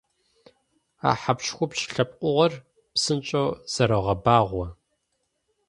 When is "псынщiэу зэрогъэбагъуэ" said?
2.93-4.67